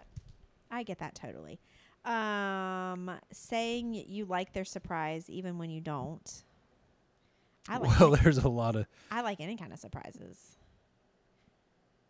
[0.70, 1.61] I get that totally.
[2.04, 6.44] Um, saying you like their surprise even when you don't.
[7.68, 8.00] I like.
[8.00, 10.56] well, any, there's a lot of I like any kind of surprises.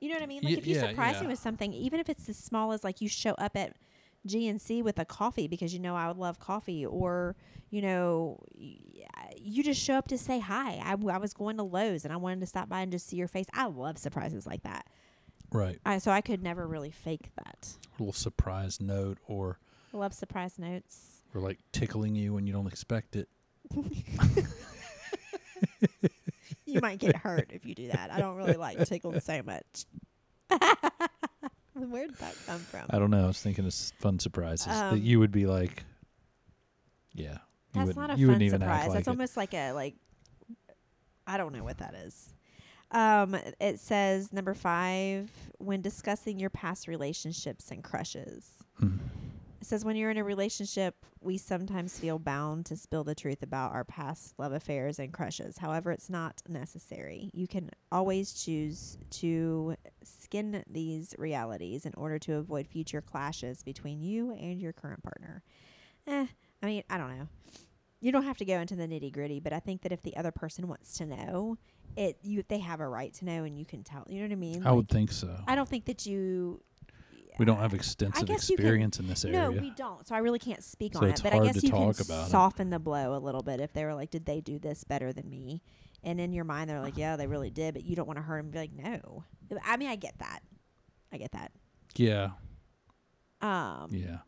[0.01, 0.42] You know what I mean?
[0.42, 1.23] Like Ye- if you yeah, surprise yeah.
[1.23, 3.75] me with something, even if it's as small as like you show up at
[4.27, 7.37] GNC with a coffee because you know I would love coffee, or
[7.70, 8.77] you know y-
[9.37, 10.81] you just show up to say hi.
[10.85, 13.09] I, w- I was going to Lowe's and I wanted to stop by and just
[13.09, 13.46] see your face.
[13.53, 14.87] I love surprises like that.
[15.53, 17.69] Right I, so I could never really fake that.
[17.99, 19.59] little surprise note or
[19.93, 21.23] I love surprise notes.
[21.35, 23.29] or like tickling you when you don't expect it.
[26.67, 28.13] You might get hurt if you do that.
[28.13, 29.87] I don't really like tickling so much.
[31.75, 32.87] Where did that come from?
[32.91, 33.25] I don't know.
[33.25, 35.83] I was thinking of fun surprises that Um, you would be like,
[37.13, 37.39] yeah.
[37.73, 38.87] That's wouldn't, a you fun wouldn't even surprise.
[38.87, 39.11] like That's it.
[39.11, 39.95] almost like a like.
[41.27, 42.33] I don't know what that is.
[42.92, 48.50] Um, it says number five when discussing your past relationships and crushes.
[48.81, 48.98] Mhm.
[49.61, 53.42] It says when you're in a relationship, we sometimes feel bound to spill the truth
[53.42, 55.59] about our past love affairs and crushes.
[55.59, 57.31] However, it's not necessary.
[57.35, 64.00] You can always choose to skin these realities in order to avoid future clashes between
[64.00, 65.42] you and your current partner.
[66.07, 66.26] Eh,
[66.62, 67.29] I mean, I don't know.
[68.00, 70.16] You don't have to go into the nitty gritty, but I think that if the
[70.16, 71.59] other person wants to know,
[71.96, 74.07] it you they have a right to know, and you can tell.
[74.09, 74.66] You know what I mean?
[74.66, 75.35] I would think so.
[75.46, 76.62] I don't think that you.
[77.38, 79.38] we don't have extensive you can- experience in this area.
[79.38, 80.07] No, we don't.
[80.07, 81.20] So I really can't speak So on it.
[81.22, 82.31] But I guess you can about it.
[82.31, 85.12] soften the blow a little bit if they were like, "Did they do this better
[85.12, 85.62] than me?"
[86.03, 88.22] And in your mind, they're like, "Yeah, they really did," but you don't want to
[88.22, 88.50] hurt them.
[88.50, 89.24] Be like, "No."
[89.64, 90.40] I mean, I get that.
[91.12, 91.50] I get that.
[91.96, 92.31] yeah,
[93.40, 94.18] Um, yeah.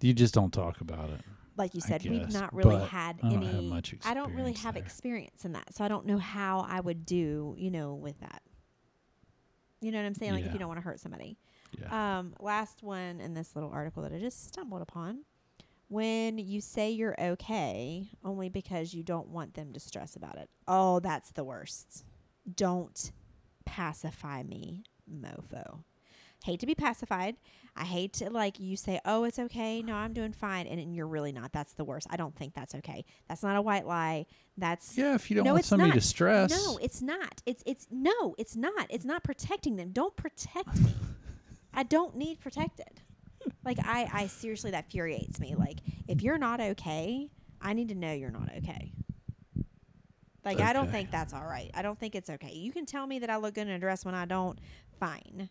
[0.00, 1.20] You just don't talk about it.
[1.58, 3.72] Like you said, we've not really had I any.
[4.04, 4.82] I don't really have there.
[4.82, 7.54] experience in that, so I don't know how I would do.
[7.58, 8.42] You know, with that.
[9.80, 10.32] You know what I'm saying?
[10.32, 11.38] Like if you don't want to hurt somebody.
[11.78, 12.18] Yeah.
[12.18, 15.24] Um, last one in this little article that I just stumbled upon.
[15.88, 20.50] When you say you're okay only because you don't want them to stress about it.
[20.66, 22.04] Oh, that's the worst.
[22.54, 23.12] Don't
[23.64, 25.84] pacify me, mofo.
[26.44, 27.36] Hate to be pacified.
[27.76, 29.82] I hate to like you say, "Oh, it's okay.
[29.82, 31.52] No, I'm doing fine," and, and you're really not.
[31.52, 32.06] That's the worst.
[32.10, 33.04] I don't think that's okay.
[33.28, 34.26] That's not a white lie.
[34.56, 35.94] That's yeah, if you don't No, want somebody not.
[35.94, 36.50] to stress.
[36.50, 37.42] no, it's not.
[37.44, 38.86] It's it's no, it's not.
[38.88, 39.90] It's not protecting them.
[39.92, 40.94] Don't protect me.
[41.74, 43.02] I don't need protected.
[43.64, 45.54] Like I I seriously that infuriates me.
[45.56, 48.92] Like if you're not okay, I need to know you're not okay.
[50.44, 51.70] Like I don't think that's all right.
[51.74, 52.52] I don't think it's okay.
[52.52, 54.58] You can tell me that I look good in a dress when I don't,
[54.98, 55.50] fine.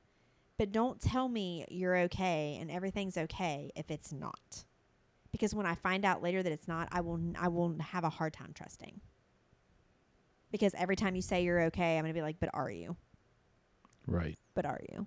[0.57, 4.65] But don't tell me you're okay and everything's okay if it's not.
[5.31, 8.03] Because when I find out later that it's not, I will n- I will have
[8.03, 8.99] a hard time trusting.
[10.51, 12.95] Because every time you say you're okay, I'm going to be like, "But are you?
[14.07, 14.37] right.
[14.55, 15.05] But are you?"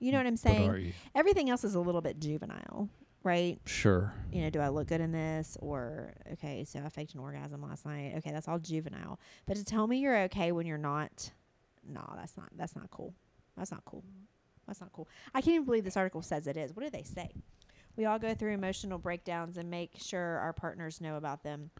[0.00, 0.68] You know what I'm saying?
[0.68, 0.92] are you?
[1.14, 2.88] Everything else is a little bit juvenile,
[3.22, 3.60] right?
[3.66, 4.12] Sure.
[4.32, 5.56] You know, do I look good in this?
[5.60, 8.14] Or, okay, so I faked an orgasm last night.
[8.16, 9.20] Okay, that's all juvenile.
[9.46, 11.30] But to tell me you're okay when you're not,
[11.86, 13.14] no, that's not, that's not cool.
[13.58, 14.02] That's not cool.
[14.70, 15.08] That's not cool.
[15.34, 16.76] I can't even believe this article says it is.
[16.76, 17.32] What do they say?
[17.96, 21.70] We all go through emotional breakdowns and make sure our partners know about them.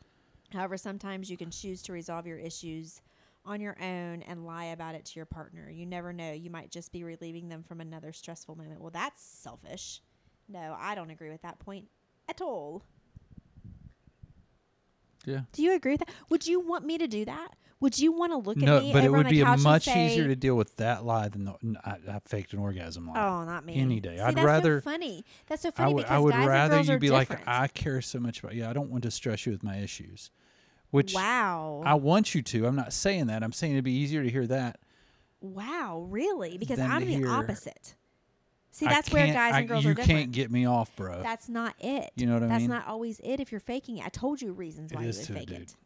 [0.52, 3.00] However, sometimes you can choose to resolve your issues
[3.44, 5.70] on your own and lie about it to your partner.
[5.70, 6.32] You never know.
[6.32, 8.80] You might just be relieving them from another stressful moment.
[8.80, 10.02] Well, that's selfish.
[10.48, 11.86] No, I don't agree with that point
[12.28, 12.82] at all.
[15.26, 15.40] Yeah.
[15.52, 16.10] Do you agree with that?
[16.28, 17.54] Would you want me to do that?
[17.80, 20.28] Would you want to look No, at me but it would be much say, easier
[20.28, 23.18] to deal with that lie than the, I, I faked an orgasm lie.
[23.18, 23.76] Oh, not me.
[23.76, 24.16] Any day.
[24.16, 24.74] See, I'd rather.
[24.74, 25.24] that's So funny.
[25.46, 27.30] That's so I funny would, because I would guys rather and girls you be different.
[27.46, 28.66] like, I care so much about you.
[28.66, 30.30] I don't want to stress you with my issues.
[30.90, 31.82] Which wow.
[31.86, 32.66] I want you to.
[32.66, 33.42] I'm not saying that.
[33.42, 34.78] I'm saying it'd be easier to hear that.
[35.40, 36.58] wow, really?
[36.58, 37.94] Because I'm the hear- opposite.
[38.72, 40.10] See, that's where guys and girls you are different.
[40.10, 41.22] You can't get me off, bro.
[41.22, 42.12] That's not it.
[42.16, 42.70] You know what I That's mean?
[42.70, 44.06] That's not always it if you're faking it.
[44.06, 45.60] I told you reasons It why you is would to a fake dude.
[45.62, 45.76] it.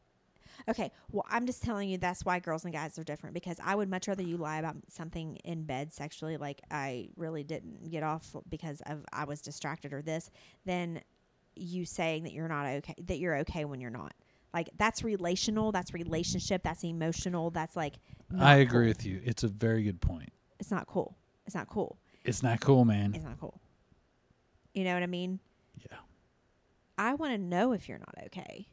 [0.67, 3.75] Okay, well, I'm just telling you that's why girls and guys are different because I
[3.75, 8.03] would much rather you lie about something in bed sexually, like I really didn't get
[8.03, 10.31] off because of I was distracted or this,
[10.65, 11.01] than
[11.55, 14.15] you saying that you're not okay, that you're okay when you're not.
[14.55, 17.95] Like that's relational, that's relationship, that's emotional, that's like.
[18.39, 18.89] I agree cool.
[18.89, 19.21] with you.
[19.25, 20.33] It's a very good point.
[20.61, 21.17] It's not cool.
[21.47, 21.99] It's not cool.
[22.25, 23.13] It's not cool, man.
[23.15, 23.61] It's not cool.
[24.73, 25.41] You know what I mean?
[25.79, 25.99] Yeah.
[26.99, 28.67] I want to know if you're not okay.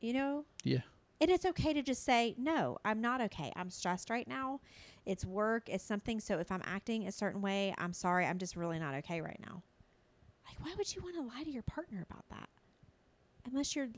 [0.00, 0.44] You know?
[0.64, 0.80] Yeah.
[1.20, 3.52] And it's okay to just say, no, I'm not okay.
[3.56, 4.60] I'm stressed right now.
[5.06, 6.18] It's work, it's something.
[6.18, 8.26] So if I'm acting a certain way, I'm sorry.
[8.26, 9.62] I'm just really not okay right now.
[10.46, 12.48] Like, why would you want to lie to your partner about that?
[13.46, 13.88] Unless you're,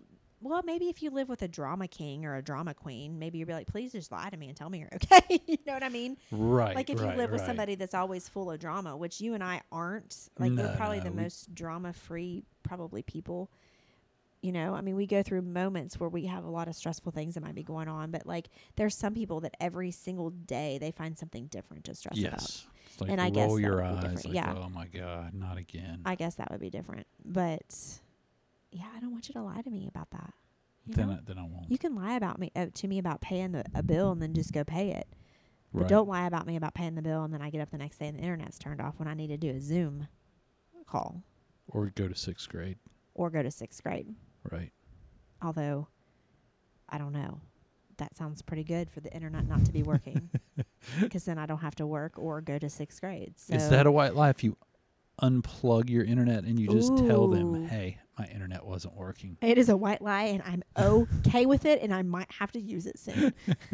[0.46, 3.48] well, maybe if you live with a drama king or a drama queen, maybe you'd
[3.48, 5.40] be like, please just lie to me and tell me you're okay.
[5.46, 6.16] you know what I mean?
[6.30, 6.74] Right.
[6.74, 9.42] like if right, you live with somebody that's always full of drama, which you and
[9.44, 10.28] I aren't.
[10.38, 13.50] Like No, we're probably no, the we- most drama free probably people.
[14.42, 17.10] You know, I mean, we go through moments where we have a lot of stressful
[17.10, 20.78] things that might be going on, but like there's some people that every single day
[20.78, 22.32] they find something different to stress about.
[22.32, 22.66] Yes.
[22.92, 23.94] It's like And I guess your would be eyes.
[24.02, 24.24] different.
[24.26, 24.54] Like, Yeah.
[24.56, 26.02] oh my God, not again.
[26.04, 27.64] I guess that would be different, but
[28.70, 30.32] yeah, I don't want you to lie to me about that.
[30.84, 31.14] You then, know?
[31.14, 31.70] I, then I won't.
[31.70, 34.34] you can lie about me uh, to me about paying the, a bill and then
[34.34, 35.08] just go pay it.
[35.74, 35.88] But right.
[35.88, 37.98] don't lie about me about paying the bill and then I get up the next
[37.98, 40.06] day and the internet's turned off when I need to do a Zoom
[40.86, 41.22] call
[41.68, 42.78] Or go to sixth grade.
[43.14, 44.14] or go to sixth grade.
[44.50, 44.72] Right.
[45.42, 45.88] Although,
[46.88, 47.40] I don't know.
[47.98, 50.30] That sounds pretty good for the internet not to be working
[51.00, 53.34] because then I don't have to work or go to sixth grade.
[53.36, 54.56] So Is that a white lie if you
[55.20, 57.95] unplug your internet and you just tell them, hey,
[58.76, 59.38] wasn't working?
[59.40, 62.60] it is a white lie and I'm okay with it and I might have to
[62.60, 63.32] use it soon.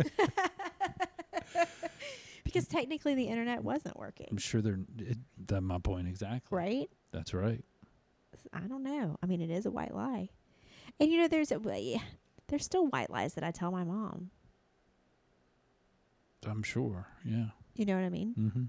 [2.44, 4.28] because technically the internet wasn't working.
[4.30, 4.78] I'm sure they're.
[4.98, 6.56] It, that's my point exactly.
[6.56, 6.88] right?
[7.10, 7.64] That's right.
[8.52, 9.16] I don't know.
[9.20, 10.28] I mean, it is a white lie.
[11.00, 11.58] And you know, there's a
[12.46, 14.30] there's still white lies that I tell my mom.
[16.46, 17.08] I'm sure.
[17.24, 17.46] Yeah.
[17.74, 18.34] You know what I mean?
[18.38, 18.64] Mm-hmm.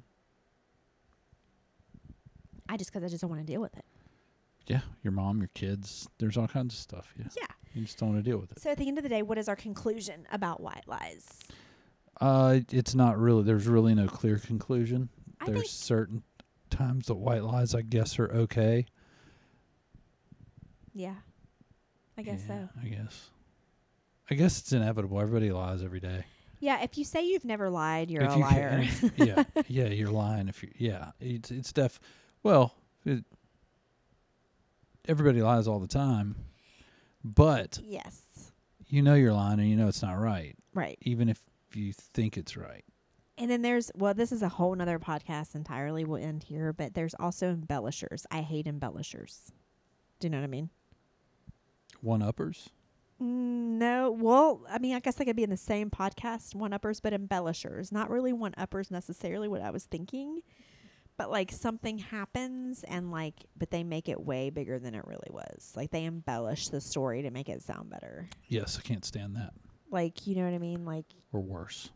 [2.70, 3.86] I just because I just don't want to deal with it.
[4.68, 4.82] Yeah.
[5.04, 6.08] Your mom, your kids.
[6.20, 7.14] There's all kinds of stuff.
[7.18, 7.26] Yeah.
[7.38, 7.46] Yeah.
[7.74, 8.60] You just don't want to deal with it.
[8.62, 11.28] So at the end of the day, what is our conclusion about white lies?
[12.22, 13.44] Uh, it's not really.
[13.44, 15.10] There's really no clear conclusion.
[15.42, 16.24] I there's certain
[16.70, 18.86] times that white lies, I guess, are okay.
[20.94, 21.16] yeah,
[22.18, 22.70] I guess Yeah, so.
[22.82, 23.30] I guess.
[24.30, 25.20] I guess it's inevitable.
[25.20, 26.26] Everybody lies every day.
[26.60, 28.80] Yeah, if you say you've never lied, you're If a you liar.
[28.84, 30.48] if- yeah, yeah, you're lying.
[30.48, 32.00] If you, yeah, it's it's def.
[32.42, 32.74] Well,
[33.06, 33.26] it,
[35.08, 36.36] everybody lies all the time,
[37.24, 38.52] but yes,
[38.88, 40.98] you know you're lying and you know it's not right, right.
[41.02, 41.42] even if
[41.74, 42.84] you think it's right.
[43.38, 46.06] And then there's well, this is a whole nother podcast entirely.
[46.06, 48.26] We'll end here, but there's also embellishers.
[48.30, 49.52] I hate embellishers.
[50.20, 50.70] Do you know what I mean?
[52.02, 52.70] One uppers.
[53.22, 56.74] Mm, no, well, I mean, I guess they could be in the same podcast, one
[56.74, 57.92] uppers, but embellishers.
[57.92, 60.42] Not really one uppers necessarily what I was thinking,
[61.18, 65.30] but like something happens and like, but they make it way bigger than it really
[65.30, 65.74] was.
[65.76, 68.28] Like they embellish the story to make it sound better.
[68.48, 69.54] Yes, I can't stand that.
[69.92, 70.86] Like, you know what I mean?
[70.86, 71.92] Like, Or worse.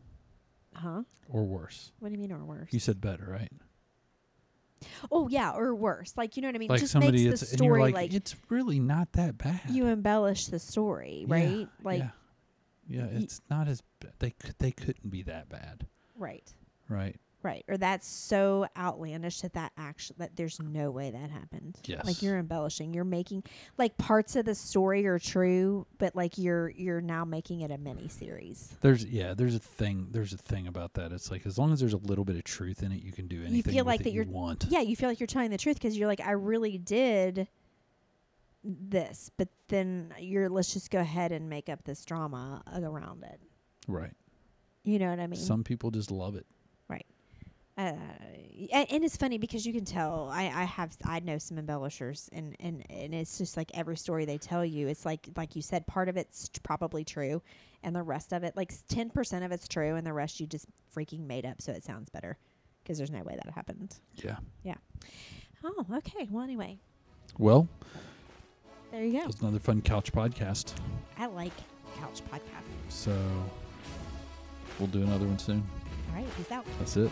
[0.74, 1.02] huh?
[1.28, 1.90] Or worse.
[1.98, 2.68] What do you mean, or worse?
[2.72, 3.50] You said better, right?
[5.10, 6.14] oh, yeah, or worse.
[6.16, 6.68] Like, you know what I mean?
[6.68, 9.60] like Just somebody, makes the story like, like, it's really not that bad.
[9.68, 11.68] you embellish the story, Yeah, right?
[11.82, 12.10] Like, yeah,
[12.86, 16.48] yeah, y- it's not as ba- they could they couldn't be that bad, right.
[16.88, 17.16] right?
[17.42, 17.64] Right.
[17.68, 21.78] Or that's so outlandish that that actually that there's no way that happened.
[21.84, 22.04] Yes.
[22.04, 22.92] Like you're embellishing.
[22.92, 23.44] You're making
[23.76, 27.78] like parts of the story are true, but like you're you're now making it a
[27.78, 28.74] mini series.
[28.80, 31.12] There's yeah, there's a thing there's a thing about that.
[31.12, 33.28] It's like as long as there's a little bit of truth in it, you can
[33.28, 33.54] do anything.
[33.54, 34.66] you feel like that you want.
[34.68, 37.46] Yeah, you feel like you're telling the truth because you're like, I really did
[38.64, 43.40] this, but then you're let's just go ahead and make up this drama around it.
[43.86, 44.12] Right.
[44.82, 45.38] You know what I mean?
[45.38, 46.46] Some people just love it.
[47.78, 47.92] Uh,
[48.72, 52.56] and, it's funny because you can tell I, I have I know some embellishers and,
[52.60, 55.86] and and it's just like every story they tell you it's like like you said
[55.86, 57.40] part of it's probably true
[57.84, 60.46] and the rest of it like ten percent of it's true and the rest you
[60.46, 62.36] just freaking made up so it sounds better
[62.82, 63.96] because there's no way that happened.
[64.16, 64.36] Yeah.
[64.64, 64.74] Yeah
[65.64, 66.28] oh, okay.
[66.30, 66.78] Well, anyway,
[67.38, 67.68] Well,
[68.90, 69.26] there you go.
[69.26, 70.74] was another fun couch podcast.
[71.18, 71.52] I like
[71.98, 72.90] couch podcasts.
[72.90, 73.16] So
[74.78, 75.66] we'll do another one soon.
[76.10, 76.64] All right, peace out.
[76.78, 77.10] That's it.